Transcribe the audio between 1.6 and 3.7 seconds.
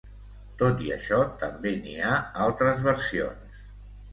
n'hi ha altres versions.